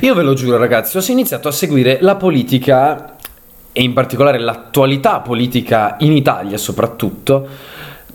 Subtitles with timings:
[0.00, 3.16] Io ve lo giuro ragazzi, ho iniziato a seguire la politica
[3.72, 7.46] e in particolare l'attualità politica in Italia soprattutto,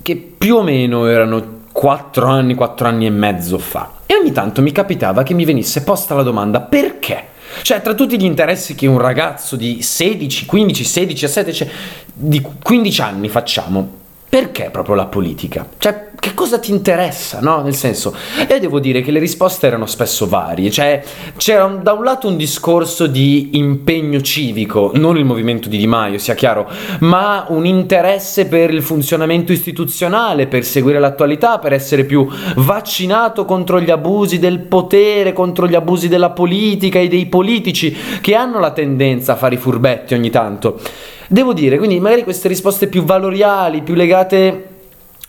[0.01, 3.91] che più o meno erano 4 anni, 4 anni e mezzo fa.
[4.05, 7.28] E ogni tanto mi capitava che mi venisse posta la domanda perché?
[7.62, 11.72] Cioè, tra tutti gli interessi che un ragazzo di 16, 15, 16, 17,
[12.13, 13.88] di 15 anni facciamo,
[14.28, 15.68] perché proprio la politica?
[15.78, 17.62] Cioè, che cosa ti interessa, no?
[17.62, 18.16] Nel senso,
[18.48, 21.03] e devo dire che le risposte erano spesso varie, cioè
[21.35, 25.86] c'era un, da un lato un discorso di impegno civico, non il movimento di Di
[25.86, 32.05] Maio, sia chiaro, ma un interesse per il funzionamento istituzionale, per seguire l'attualità, per essere
[32.05, 37.94] più vaccinato contro gli abusi del potere, contro gli abusi della politica e dei politici
[38.21, 40.80] che hanno la tendenza a fare i furbetti ogni tanto.
[41.27, 44.68] Devo dire, quindi magari queste risposte più valoriali, più legate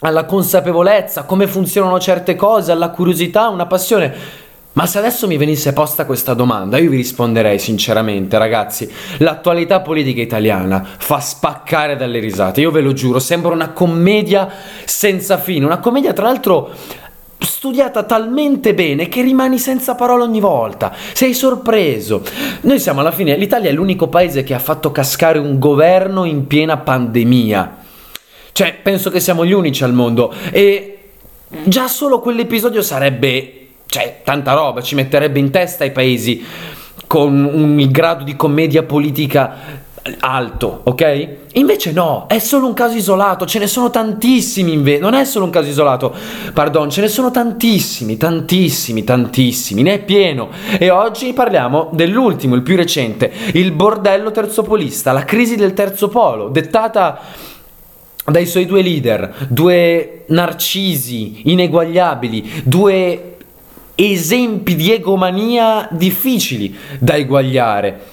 [0.01, 4.43] alla consapevolezza, come funzionano certe cose, alla curiosità, una passione.
[4.73, 10.21] Ma se adesso mi venisse posta questa domanda, io vi risponderei sinceramente, ragazzi, l'attualità politica
[10.21, 14.51] italiana fa spaccare dalle risate, io ve lo giuro, sembra una commedia
[14.85, 16.73] senza fine, una commedia tra l'altro
[17.39, 22.23] studiata talmente bene che rimani senza parole ogni volta, sei sorpreso.
[22.63, 26.49] Noi siamo alla fine, l'Italia è l'unico paese che ha fatto cascare un governo in
[26.49, 27.83] piena pandemia.
[28.55, 30.99] Cioè, penso che siamo gli unici al mondo e
[31.65, 36.41] già solo quell'episodio sarebbe, cioè, tanta roba, ci metterebbe in testa i paesi
[37.09, 39.83] con un grado di commedia politica
[40.21, 41.29] alto, ok?
[41.55, 45.47] Invece no, è solo un caso isolato, ce ne sono tantissimi invece, non è solo
[45.47, 46.15] un caso isolato,
[46.53, 50.51] pardon, ce ne sono tantissimi, tantissimi, tantissimi, ne è pieno.
[50.79, 56.51] E oggi parliamo dell'ultimo, il più recente, il bordello terzopolista, la crisi del terzo polo,
[56.51, 57.19] dettata
[58.25, 63.37] dai suoi due leader, due narcisi ineguagliabili, due
[63.95, 68.13] esempi di egomania difficili da eguagliare.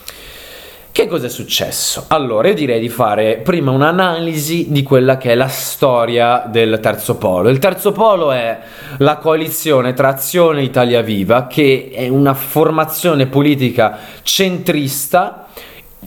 [0.91, 2.03] Che cosa è successo?
[2.09, 7.15] Allora, io direi di fare prima un'analisi di quella che è la storia del Terzo
[7.15, 7.47] Polo.
[7.47, 8.59] Il Terzo Polo è
[8.97, 15.47] la coalizione tra Azione Italia Viva, che è una formazione politica centrista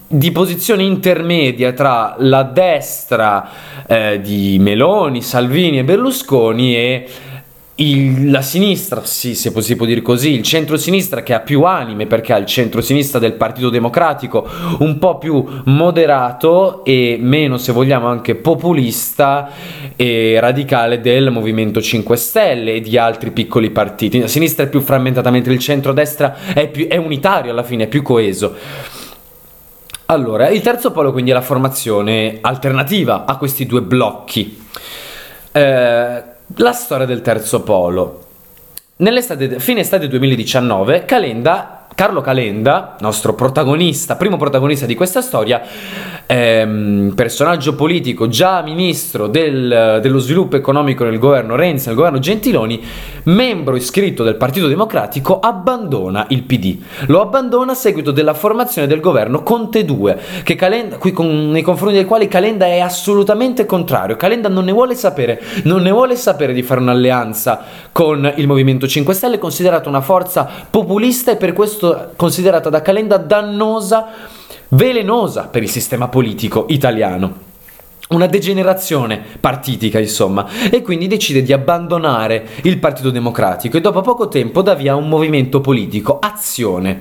[0.06, 3.49] di posizione intermedia tra la destra
[3.87, 7.09] eh, di Meloni, Salvini e Berlusconi e
[7.77, 12.06] il, la sinistra, sì, se si può dire così, il centro-sinistra che ha più anime
[12.06, 18.06] perché ha il centro-sinistra del Partito Democratico un po' più moderato e meno, se vogliamo,
[18.06, 19.50] anche populista
[19.97, 24.21] e radicale del Movimento 5 Stelle e di altri piccoli partiti.
[24.21, 27.88] La sinistra è più frammentata mentre il centro-destra è, più, è unitario alla fine, è
[27.88, 28.55] più coeso.
[30.15, 34.65] Allora, il terzo polo quindi è la formazione alternativa a questi due blocchi.
[35.51, 36.23] Eh,
[36.57, 38.23] la storia del terzo polo.
[38.99, 45.62] Nell'estate, fine estate 2019, Calenda Carlo Calenda, nostro protagonista, primo protagonista di questa storia,
[46.27, 52.82] ehm, personaggio politico, già ministro del, dello sviluppo economico nel governo Renzi, nel governo Gentiloni,
[53.25, 56.78] membro iscritto del Partito Democratico, abbandona il PD.
[57.06, 61.94] Lo abbandona a seguito della formazione del governo Conte 2, che Calenda, con, nei confronti
[61.94, 64.16] del quale Calenda è assolutamente contrario.
[64.16, 67.62] Calenda non ne vuole sapere, non ne vuole sapere di fare un'alleanza
[67.93, 71.82] con il Movimento 5 Stelle, considerato una forza populista e per questo
[72.17, 74.06] considerata da Calenda dannosa,
[74.69, 77.53] velenosa per il sistema politico italiano
[78.11, 84.28] una degenerazione partitica, insomma, e quindi decide di abbandonare il Partito Democratico e dopo poco
[84.28, 87.00] tempo dà via a un movimento politico, Azione.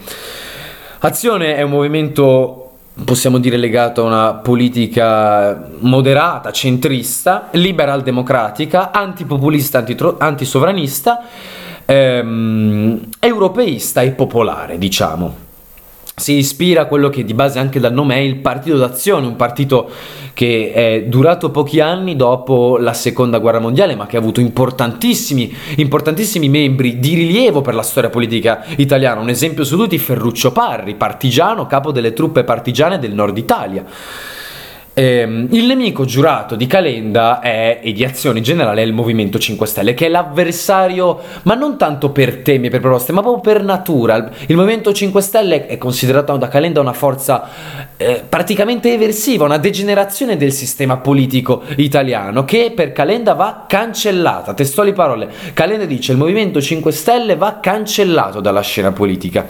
[0.99, 2.59] Azione è un movimento
[3.03, 11.23] possiamo dire legato a una politica moderata, centrista, liberal democratica, antipopulista, antitro- antisovranista
[11.93, 15.41] ehm, europeista e popolare, diciamo.
[16.15, 19.35] Si ispira a quello che di base anche dal nome è il Partito d'Azione, un
[19.35, 19.89] partito
[20.33, 25.51] che è durato pochi anni dopo la Seconda Guerra Mondiale, ma che ha avuto importantissimi,
[25.77, 29.21] importantissimi membri di rilievo per la storia politica italiana.
[29.21, 33.83] Un esempio su tutti Ferruccio Parri, partigiano, capo delle truppe partigiane del nord Italia.
[34.95, 39.39] Ehm, il nemico giurato di Calenda è, e di azione in generale è il Movimento
[39.39, 43.41] 5 Stelle, che è l'avversario, ma non tanto per temi e per proposte, ma proprio
[43.41, 44.29] per natura.
[44.45, 47.49] Il Movimento 5 Stelle è considerato da Calenda una forza
[47.97, 54.53] eh, praticamente eversiva, una degenerazione del sistema politico italiano, che per Calenda va cancellata.
[54.53, 55.27] Testuali parole.
[55.53, 59.47] Calenda dice: il Movimento 5 Stelle va cancellato dalla scena politica.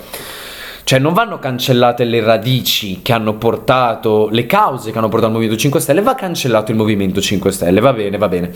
[0.84, 5.34] Cioè non vanno cancellate le radici che hanno portato, le cause che hanno portato al
[5.34, 8.52] Movimento 5 Stelle, va cancellato il Movimento 5 Stelle, va bene, va bene.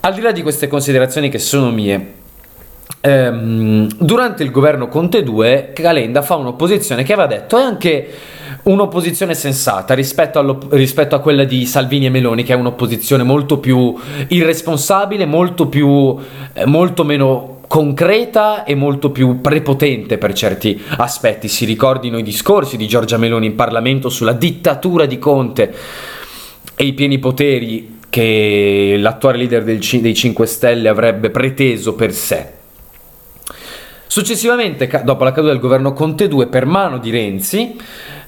[0.00, 2.14] Al di là di queste considerazioni che sono mie,
[3.00, 8.10] ehm, durante il governo Conte 2 Calenda fa un'opposizione che aveva detto è anche
[8.64, 13.94] un'opposizione sensata rispetto, rispetto, a quella di Salvini e Meloni, che è un'opposizione molto più
[14.28, 16.16] irresponsabile, molto, più,
[16.52, 21.48] eh, molto meno concreta e molto più prepotente per certi aspetti.
[21.48, 25.74] Si ricordino i discorsi di Giorgia Meloni in Parlamento sulla dittatura di Conte
[26.74, 32.52] e i pieni poteri che l'attuale leader dei 5 Stelle avrebbe preteso per sé.
[34.06, 37.76] Successivamente, dopo la caduta del governo Conte 2 per mano di Renzi,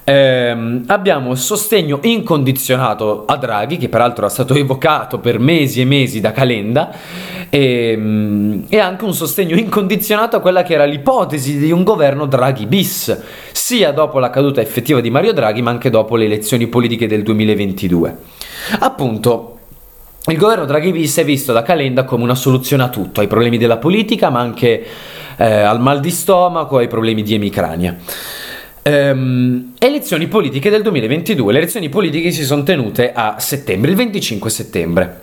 [0.08, 6.20] ehm, abbiamo sostegno incondizionato a Draghi, che peraltro era stato evocato per mesi e mesi
[6.20, 6.90] da Calenda,
[7.50, 12.26] e, ehm, e anche un sostegno incondizionato a quella che era l'ipotesi di un governo
[12.26, 13.16] Draghi bis,
[13.52, 17.22] sia dopo la caduta effettiva di Mario Draghi, ma anche dopo le elezioni politiche del
[17.22, 18.16] 2022.
[18.80, 19.58] Appunto,
[20.26, 23.58] il governo Draghi bis è visto da Calenda come una soluzione a tutto, ai problemi
[23.58, 24.84] della politica, ma anche
[25.36, 27.96] eh, al mal di stomaco, ai problemi di emicrania.
[28.82, 31.52] Ehm, elezioni politiche del 2022.
[31.52, 35.20] Le elezioni politiche si sono tenute a settembre, il 25 settembre.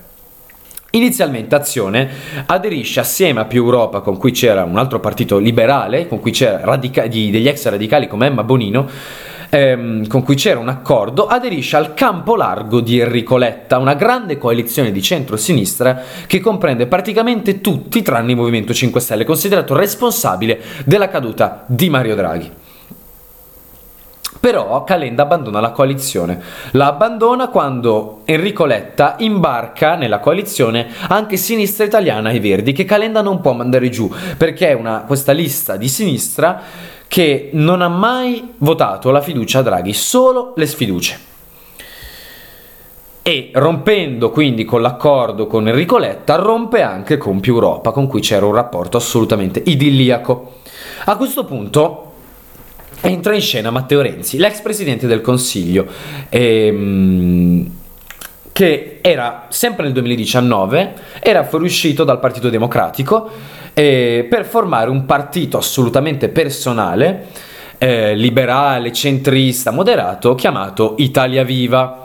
[0.91, 2.09] Inizialmente Azione
[2.45, 6.61] aderisce assieme a Più Europa, con cui c'era un altro partito liberale, con cui c'era
[6.63, 8.87] radica- di, degli ex radicali come Emma Bonino,
[9.49, 14.37] ehm, con cui c'era un accordo, aderisce al campo largo di Enrico Letta, una grande
[14.37, 21.09] coalizione di centro-sinistra che comprende praticamente tutti, tranne il Movimento 5 Stelle, considerato responsabile della
[21.09, 22.63] caduta di Mario Draghi.
[24.45, 26.39] Però Calenda abbandona la coalizione.
[26.73, 33.23] La abbandona quando Enrico Letta imbarca nella coalizione anche Sinistra Italiana e Verdi, che Calenda
[33.23, 34.07] non può mandare giù,
[34.37, 36.61] perché è una, questa lista di sinistra
[37.07, 41.17] che non ha mai votato la fiducia a Draghi, solo le sfiducie.
[43.23, 48.21] E rompendo quindi con l'accordo con Enrico Letta, rompe anche con Più Europa, con cui
[48.21, 50.59] c'era un rapporto assolutamente idilliaco.
[51.05, 52.04] A questo punto
[53.05, 55.85] entra in scena Matteo Renzi, l'ex presidente del Consiglio,
[56.29, 57.69] ehm,
[58.51, 63.29] che era sempre nel 2019, era fuoriuscito dal Partito Democratico
[63.73, 67.27] eh, per formare un partito assolutamente personale,
[67.77, 72.04] eh, liberale, centrista, moderato, chiamato Italia Viva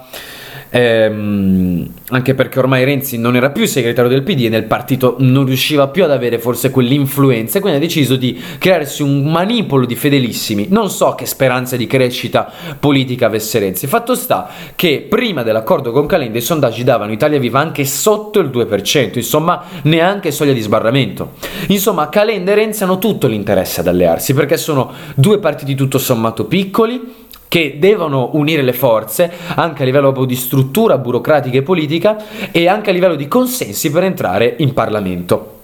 [0.70, 5.44] ehm, anche perché ormai Renzi non era più segretario del PD e nel partito non
[5.44, 9.94] riusciva più ad avere forse quell'influenza e quindi ha deciso di crearsi un manipolo di
[9.94, 10.67] fedelissimi.
[10.70, 13.87] Non so che speranza di crescita politica avesse Renzi.
[13.87, 18.49] Fatto sta che prima dell'accordo con Calenda i sondaggi davano Italia Viva anche sotto il
[18.49, 21.32] 2%, insomma neanche soglia di sbarramento.
[21.69, 26.44] Insomma Calenda e Renzi hanno tutto l'interesse ad allearsi perché sono due partiti tutto sommato
[26.44, 32.17] piccoli che devono unire le forze anche a livello di struttura burocratica e politica
[32.52, 35.58] e anche a livello di consensi per entrare in Parlamento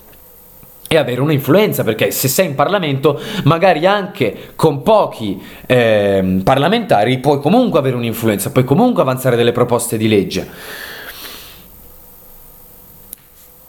[0.89, 7.39] e avere un'influenza perché se sei in Parlamento magari anche con pochi eh, parlamentari puoi
[7.39, 10.49] comunque avere un'influenza, puoi comunque avanzare delle proposte di legge.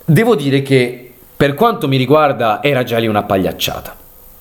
[0.03, 3.95] Devo dire che per quanto mi riguarda era già lì una pagliacciata.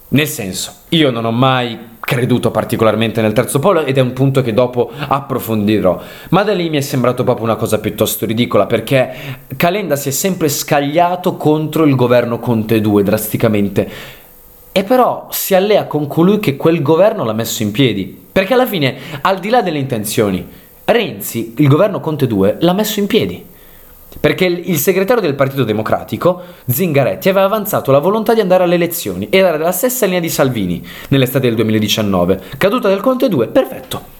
[0.08, 4.41] Nel senso, io non ho mai creduto particolarmente nel terzo polo ed è un punto
[4.41, 6.00] che dopo approfondirò.
[6.31, 9.12] Ma da lì mi è sembrato proprio una cosa piuttosto ridicola perché
[9.56, 13.91] Calenda si è sempre scagliato contro il governo Conte 2 drasticamente.
[14.70, 18.17] E però si allea con colui che quel governo l'ha messo in piedi.
[18.31, 20.46] Perché alla fine, al di là delle intenzioni,
[20.84, 23.44] Renzi, il governo Conte 2, l'ha messo in piedi.
[24.19, 29.29] Perché il segretario del Partito Democratico, Zingaretti, aveva avanzato la volontà di andare alle elezioni
[29.31, 32.43] era della stessa linea di Salvini nell'estate del 2019.
[32.58, 34.15] Caduta del Conte 2, perfetto.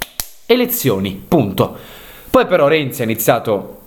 [0.47, 1.77] Elezioni, punto.
[2.31, 3.79] Poi però Renzi ha iniziato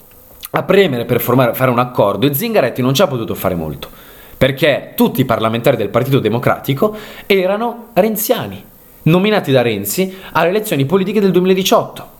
[0.51, 3.87] a premere per formare, fare un accordo e Zingaretti non ci ha potuto fare molto.
[4.37, 8.63] Perché tutti i parlamentari del Partito Democratico erano renziani,
[9.03, 12.17] nominati da Renzi alle elezioni politiche del 2018.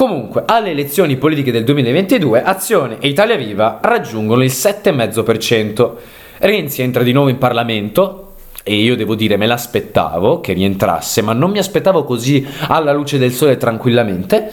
[0.00, 5.92] Comunque, alle elezioni politiche del 2022, Azione e Italia Viva raggiungono il 7,5%.
[6.38, 11.34] Renzi entra di nuovo in Parlamento, e io devo dire me l'aspettavo che rientrasse, ma
[11.34, 14.50] non mi aspettavo così alla luce del sole tranquillamente.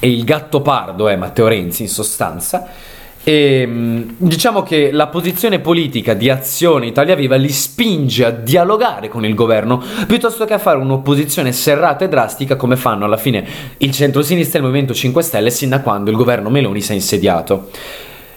[0.00, 2.66] E il gatto pardo è Matteo Renzi in sostanza.
[3.28, 9.08] E, ehm, diciamo che la posizione politica di Azione Italia Viva li spinge a dialogare
[9.08, 13.44] con il governo piuttosto che a fare un'opposizione serrata e drastica come fanno alla fine
[13.78, 16.94] il centro-sinistra e il Movimento 5 Stelle sin da quando il governo Meloni si è
[16.94, 17.70] insediato.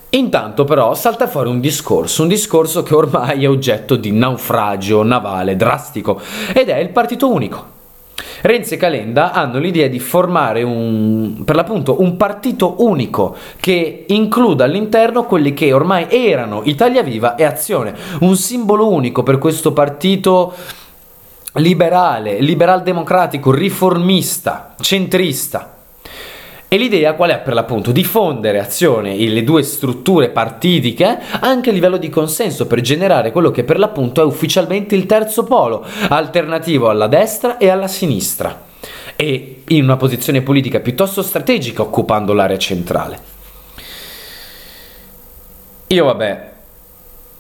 [0.10, 5.56] Intanto però salta fuori un discorso, un discorso che ormai è oggetto di naufragio navale
[5.56, 6.20] drastico
[6.52, 7.78] ed è il partito unico.
[8.42, 14.66] Renzi e Calenda hanno l'idea di formare un, per l'appunto un partito unico che includa
[14.66, 20.54] all'interno quelli che ormai erano Italia Viva e Azione, un simbolo unico per questo partito
[21.54, 25.79] liberale, liberal democratico, riformista, centrista.
[26.72, 27.92] E l'idea qual è per l'appunto?
[27.92, 33.50] Diffondere azione e le due strutture partitiche anche a livello di consenso per generare quello
[33.50, 38.68] che per l'appunto è ufficialmente il terzo polo, alternativo alla destra e alla sinistra
[39.16, 43.20] e in una posizione politica piuttosto strategica occupando l'area centrale.
[45.88, 46.52] Io vabbè,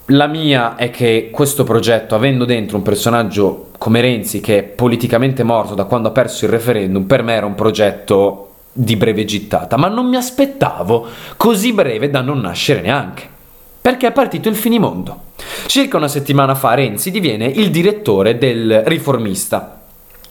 [0.07, 5.43] la mia è che questo progetto, avendo dentro un personaggio come Renzi che è politicamente
[5.43, 9.77] morto da quando ha perso il referendum, per me era un progetto di breve gittata,
[9.77, 11.07] ma non mi aspettavo
[11.37, 13.27] così breve da non nascere neanche.
[13.81, 15.27] Perché è partito il finimondo.
[15.65, 19.79] Circa una settimana fa Renzi diviene il direttore del Riformista,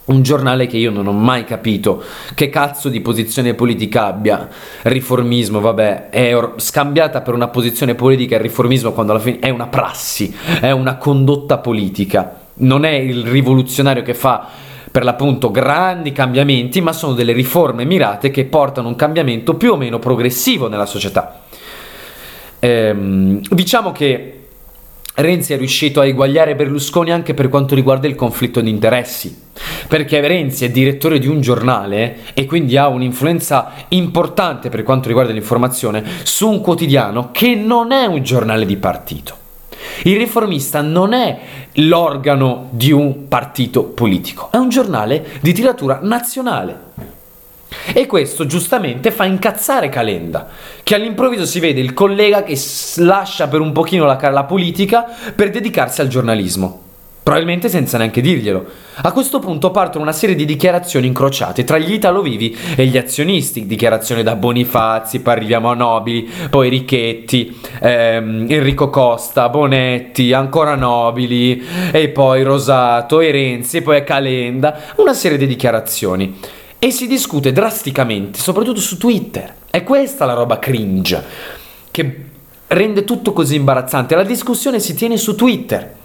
[0.08, 2.02] un giornale che io non ho mai capito
[2.34, 4.48] che cazzo di posizione politica abbia.
[4.82, 9.50] Riformismo, vabbè, è or- scambiata per una posizione politica il riformismo quando alla fine è
[9.50, 12.36] una prassi, è una condotta politica.
[12.60, 14.48] Non è il rivoluzionario che fa
[14.90, 19.76] per l'appunto grandi cambiamenti, ma sono delle riforme mirate che portano un cambiamento più o
[19.76, 21.40] meno progressivo nella società.
[22.60, 24.32] Ehm, diciamo che
[25.14, 29.36] Renzi è riuscito a eguagliare Berlusconi anche per quanto riguarda il conflitto di interessi,
[29.88, 35.32] perché Renzi è direttore di un giornale e quindi ha un'influenza importante per quanto riguarda
[35.32, 39.47] l'informazione su un quotidiano che non è un giornale di partito.
[40.02, 41.38] Il riformista non è
[41.74, 46.86] l'organo di un partito politico, è un giornale di tiratura nazionale.
[47.92, 50.48] E questo giustamente fa incazzare Calenda,
[50.82, 52.58] che all'improvviso si vede il collega che
[52.96, 56.86] lascia per un pochino la, la politica per dedicarsi al giornalismo
[57.28, 58.64] probabilmente senza neanche dirglielo.
[59.02, 63.66] A questo punto partono una serie di dichiarazioni incrociate tra gli italovivi e gli azionisti,
[63.66, 71.62] dichiarazioni da Bonifazzi, poi arriviamo a Nobili, poi Richetti, ehm, Enrico Costa, Bonetti, ancora Nobili,
[71.92, 76.34] e poi Rosato, e Renzi, e poi Calenda, una serie di dichiarazioni.
[76.78, 79.54] E si discute drasticamente, soprattutto su Twitter.
[79.68, 81.22] È questa la roba cringe,
[81.90, 82.24] che
[82.68, 84.14] rende tutto così imbarazzante.
[84.14, 85.96] La discussione si tiene su Twitter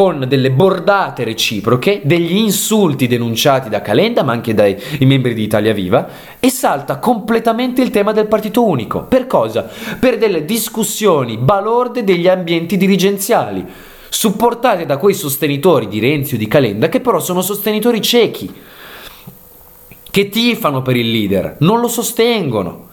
[0.00, 5.74] con delle bordate reciproche, degli insulti denunciati da Calenda ma anche dai membri di Italia
[5.74, 6.08] Viva
[6.40, 9.02] e salta completamente il tema del partito unico.
[9.02, 9.68] Per cosa?
[9.98, 13.62] Per delle discussioni balorde degli ambienti dirigenziali,
[14.08, 18.50] supportate da quei sostenitori di Renzi o di Calenda che però sono sostenitori ciechi,
[20.10, 22.88] che tifano per il leader, non lo sostengono.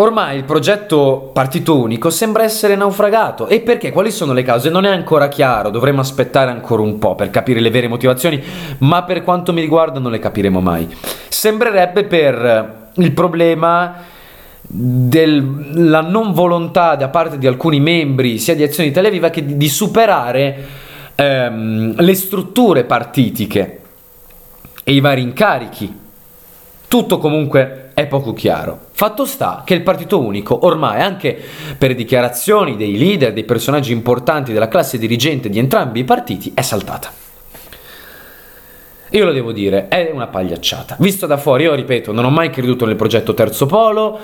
[0.00, 3.92] Ormai il progetto partito unico sembra essere naufragato e perché?
[3.92, 4.70] Quali sono le cause?
[4.70, 8.42] Non è ancora chiaro, dovremmo aspettare ancora un po' per capire le vere motivazioni,
[8.78, 10.88] ma per quanto mi riguarda non le capiremo mai.
[11.28, 13.96] Sembrerebbe per il problema
[14.62, 19.58] della non volontà da parte di alcuni membri sia di Azione Italia Viva che di,
[19.58, 20.66] di superare
[21.14, 23.80] ehm, le strutture partitiche
[24.82, 25.98] e i vari incarichi.
[26.88, 28.78] Tutto comunque è poco chiaro.
[28.92, 31.38] Fatto sta che il partito unico ormai anche
[31.76, 36.62] per dichiarazioni dei leader, dei personaggi importanti della classe dirigente di entrambi i partiti è
[36.62, 37.12] saltata.
[39.10, 40.96] Io lo devo dire, è una pagliacciata.
[40.98, 44.18] Visto da fuori, io ripeto, non ho mai creduto nel progetto Terzo Polo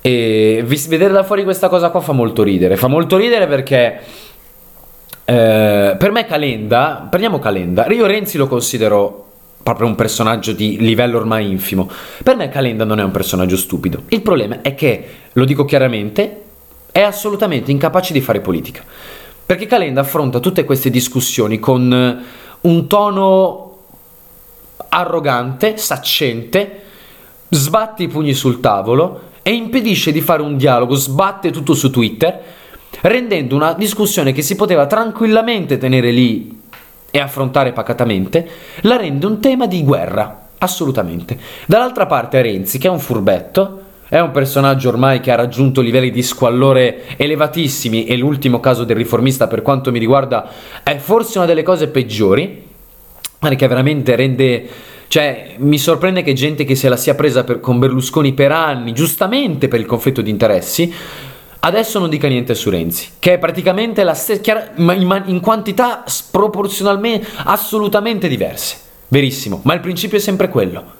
[0.00, 2.76] e vedere da fuori questa cosa qua fa molto ridere.
[2.76, 4.00] Fa molto ridere perché
[5.24, 9.27] eh, per me Calenda, prendiamo Calenda, io Renzi lo considero
[9.62, 11.90] proprio un personaggio di livello ormai infimo.
[12.22, 14.02] Per me Calenda non è un personaggio stupido.
[14.08, 16.42] Il problema è che, lo dico chiaramente,
[16.90, 18.82] è assolutamente incapace di fare politica.
[19.44, 22.24] Perché Calenda affronta tutte queste discussioni con eh,
[22.62, 23.76] un tono
[24.88, 26.82] arrogante, saccente,
[27.48, 32.42] sbatte i pugni sul tavolo e impedisce di fare un dialogo, sbatte tutto su Twitter,
[33.02, 36.57] rendendo una discussione che si poteva tranquillamente tenere lì
[37.18, 38.48] e affrontare pacatamente,
[38.82, 41.38] la rende un tema di guerra, assolutamente.
[41.66, 46.10] Dall'altra parte Renzi, che è un furbetto, è un personaggio ormai che ha raggiunto livelli
[46.10, 50.48] di squallore elevatissimi e l'ultimo caso del riformista per quanto mi riguarda
[50.82, 52.66] è forse una delle cose peggiori,
[53.38, 54.68] che veramente rende...
[55.08, 58.92] Cioè, mi sorprende che gente che se la sia presa per, con Berlusconi per anni,
[58.92, 60.92] giustamente per il conflitto di interessi,
[61.60, 67.28] Adesso non dica niente su Renzi, che è praticamente la stessa, ma in, quantità sproporzionalmente
[67.44, 68.76] assolutamente diverse.
[69.08, 70.96] Verissimo, ma il principio è sempre quello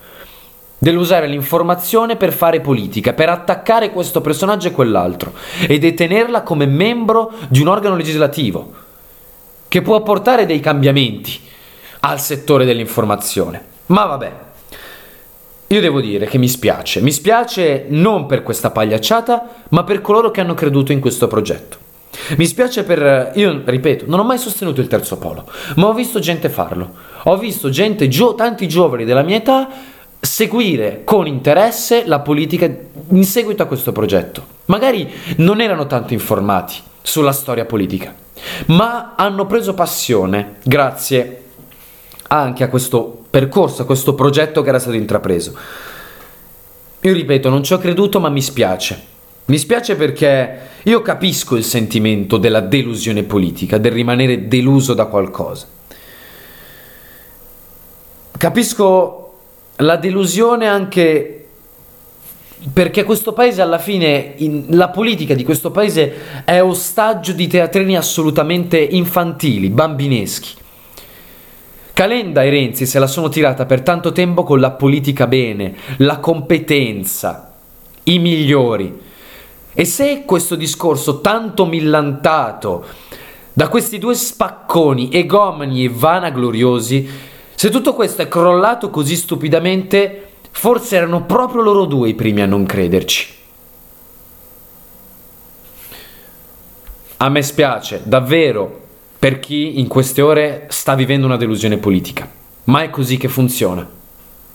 [0.79, 5.33] dell'usare l'informazione per fare politica, per attaccare questo personaggio e quell'altro
[5.67, 8.73] e detenerla come membro di un organo legislativo
[9.67, 11.41] che può apportare dei cambiamenti
[12.01, 13.65] al settore dell'informazione.
[13.87, 14.33] Ma vabbè,
[15.71, 20.31] io devo dire che mi spiace, mi spiace non per questa pagliacciata, ma per coloro
[20.31, 21.77] che hanno creduto in questo progetto.
[22.37, 23.33] Mi spiace per...
[23.35, 25.45] Io, ripeto, non ho mai sostenuto il terzo polo,
[25.77, 26.91] ma ho visto gente farlo.
[27.25, 29.69] Ho visto gente, gio- tanti giovani della mia età,
[30.19, 32.65] seguire con interesse la politica
[33.11, 34.57] in seguito a questo progetto.
[34.67, 38.15] Magari non erano tanto informati sulla storia politica,
[38.67, 41.43] ma hanno preso passione grazie
[42.29, 45.57] anche a questo percorso, a questo progetto che era stato intrapreso.
[47.01, 49.17] Io ripeto, non ci ho creduto, ma mi spiace.
[49.47, 55.67] Mi spiace perché io capisco il sentimento della delusione politica, del rimanere deluso da qualcosa.
[58.37, 59.33] Capisco
[59.77, 61.47] la delusione anche
[62.73, 67.97] perché questo paese alla fine, in, la politica di questo paese è ostaggio di teatrini
[67.97, 70.67] assolutamente infantili, bambineschi.
[71.99, 76.19] Calenda e Renzi se la sono tirata per tanto tempo con la politica bene, la
[76.19, 77.55] competenza,
[78.05, 79.01] i migliori.
[79.73, 82.87] E se questo discorso tanto millantato
[83.53, 87.11] da questi due spacconi egomani e vanagloriosi,
[87.53, 92.47] se tutto questo è crollato così stupidamente, forse erano proprio loro due i primi a
[92.47, 93.35] non crederci.
[97.17, 98.87] A me spiace, davvero,
[99.19, 102.31] per chi in queste ore sta vivendo una delusione politica,
[102.65, 103.89] ma è così che funziona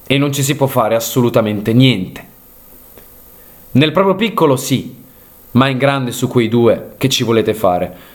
[0.06, 2.26] e non ci si può fare assolutamente niente.
[3.72, 4.96] Nel proprio piccolo sì,
[5.52, 8.12] ma in grande su quei due che ci volete fare.